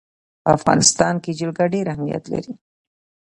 په 0.43 0.49
افغانستان 0.57 1.15
کې 1.23 1.31
جلګه 1.39 1.65
ډېر 1.73 1.85
اهمیت 1.93 2.23
لري. 2.33 2.53